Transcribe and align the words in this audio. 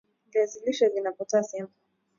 viazi 0.31 0.59
lishe 0.65 0.89
vina 0.89 1.11
potasiam 1.11 1.67